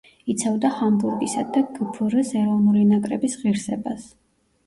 [0.33, 4.09] იცავდა „ჰამბურგისა“ და გფრ-ს ეროვნული ნაკრების ღირსებას.